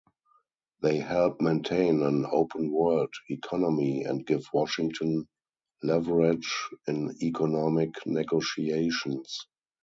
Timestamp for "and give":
4.05-4.47